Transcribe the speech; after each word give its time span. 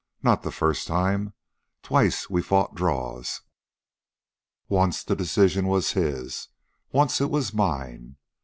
Not 0.23 0.41
the 0.41 0.49
first 0.51 0.87
time. 0.87 1.35
Twice 1.83 2.27
we'd 2.27 2.47
fought 2.47 2.73
draws. 2.73 3.41
Once 4.67 5.03
the 5.03 5.15
decision 5.15 5.67
was 5.67 5.91
his; 5.91 6.47
once 6.91 7.21
it 7.21 7.29
was 7.29 7.53
mine. 7.53 8.15